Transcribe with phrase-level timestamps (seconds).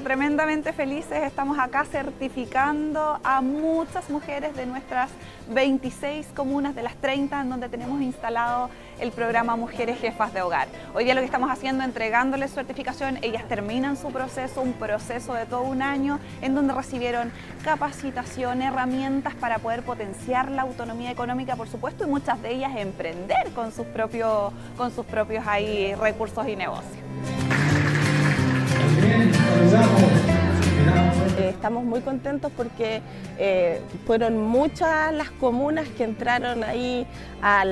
[0.00, 1.22] tremendamente felices.
[1.24, 5.10] Estamos acá certificando a muchas mujeres de nuestras
[5.50, 8.70] 26 comunas de las 30 en donde tenemos instalado
[9.00, 10.68] el programa Mujeres Jefas de Hogar.
[10.94, 13.18] Hoy día lo que estamos haciendo es entregándoles certificación.
[13.22, 17.32] Ellas terminan su proceso, un proceso de todo un año en donde recibieron
[17.64, 23.50] capacitación, herramientas para poder potenciar la autonomía económica, por supuesto, y muchas de ellas emprender
[23.54, 26.98] con sus propios, con sus propios ahí, recursos y negocios.
[29.00, 29.87] Eh,
[31.68, 33.02] estamos muy contentos porque
[33.38, 37.06] eh, fueron muchas las comunas que entraron ahí
[37.42, 37.62] a,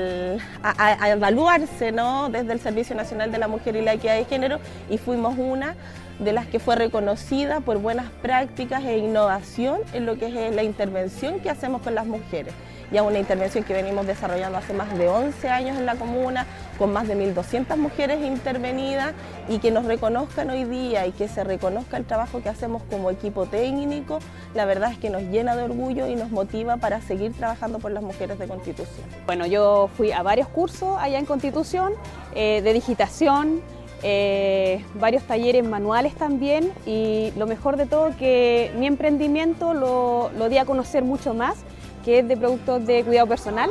[1.09, 2.28] evaluarse ¿no?
[2.28, 4.59] desde el Servicio Nacional de la Mujer y la Equidad de Género
[4.90, 5.77] y fuimos una
[6.19, 10.51] de las que fue reconocida por buenas prácticas e innovación en lo que es eh,
[10.55, 12.55] la intervención que hacemos con las mujeres
[12.93, 16.47] ya una intervención que venimos desarrollando hace más de 11 años en la comuna,
[16.79, 19.13] con más de 1.200 mujeres intervenidas
[19.49, 23.10] y que nos reconozcan hoy día y que se reconozca el trabajo que hacemos como
[23.10, 24.18] equipo técnico,
[24.55, 27.90] la verdad es que nos llena de orgullo y nos motiva para seguir trabajando por
[27.90, 29.07] las mujeres de Constitución.
[29.27, 31.93] Bueno, yo fui a varios cursos allá en Constitución
[32.35, 33.62] eh, de digitación,
[34.02, 40.49] eh, varios talleres manuales también y lo mejor de todo que mi emprendimiento lo, lo
[40.49, 41.57] di a conocer mucho más
[42.05, 43.71] que es de productos de cuidado personal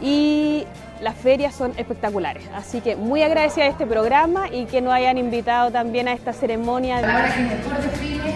[0.00, 0.64] y
[1.00, 2.44] las ferias son espectaculares.
[2.54, 6.32] Así que muy agradecida de este programa y que nos hayan invitado también a esta
[6.32, 7.00] ceremonia.
[7.00, 8.34] Palabra que mejor define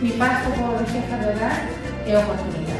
[0.00, 1.52] mi paso por jefa de hogar
[2.06, 2.71] es oportunidad.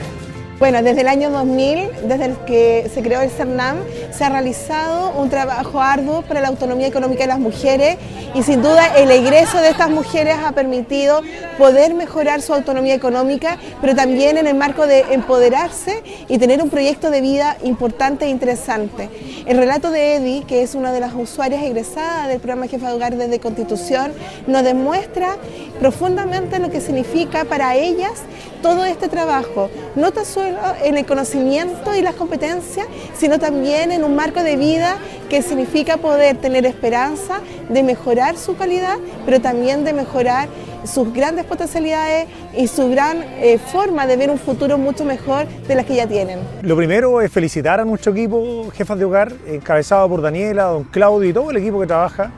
[0.63, 3.79] Bueno, desde el año 2000, desde el que se creó el CERNAM,
[4.13, 7.97] se ha realizado un trabajo arduo para la autonomía económica de las mujeres
[8.33, 11.21] y sin duda el egreso de estas mujeres ha permitido
[11.59, 16.71] poder mejorar su autonomía económica, pero también en el marco de empoderarse y tener un
[16.71, 19.11] proyecto de vida importante e interesante.
[19.47, 22.95] El relato de Eddie, que es una de las usuarias egresadas del programa Jefa de
[22.95, 24.13] Hogar desde Constitución,
[24.47, 25.37] nos demuestra
[25.81, 28.13] profundamente lo que significa para ellas
[28.63, 30.52] todo este trabajo, no tan solo
[30.83, 34.96] en el conocimiento y las competencias, sino también en un marco de vida
[35.29, 40.48] que significa poder tener esperanza de mejorar su calidad, pero también de mejorar
[40.85, 42.27] sus grandes potencialidades
[42.57, 46.07] y su gran eh, forma de ver un futuro mucho mejor de las que ya
[46.07, 46.41] tienen.
[46.62, 51.29] Lo primero es felicitar a nuestro equipo, jefas de hogar, encabezado por Daniela, don Claudio
[51.29, 52.30] y todo el equipo que trabaja,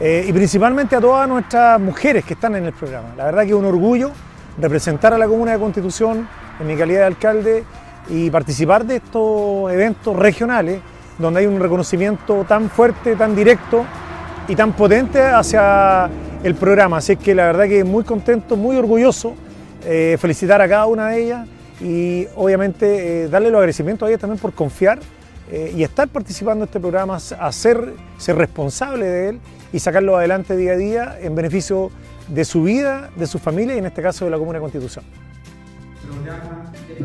[0.00, 3.14] eh, y principalmente a todas nuestras mujeres que están en el programa.
[3.16, 4.10] La verdad que es un orgullo
[4.58, 6.28] representar a la Comuna de Constitución
[6.60, 7.64] en mi calidad de alcalde
[8.08, 10.80] y participar de estos eventos regionales
[11.18, 13.84] donde hay un reconocimiento tan fuerte, tan directo
[14.48, 16.08] y tan potente hacia
[16.42, 16.98] el programa.
[16.98, 19.34] Así que la verdad que muy contento, muy orgulloso,
[19.84, 21.48] eh, felicitar a cada una de ellas
[21.80, 24.98] y obviamente eh, darle los agradecimientos a ellas también por confiar
[25.50, 29.40] eh, y estar participando en este programa, hacer, ser responsable de él
[29.72, 31.90] y sacarlo adelante día a día en beneficio
[32.28, 35.04] de su vida, de su familia y en este caso de la Comuna Constitución.
[36.26, 36.96] Programa de